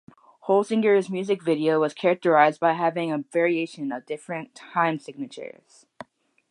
[0.47, 5.85] Holsinger's music was characterized by having a variation of different time signatures.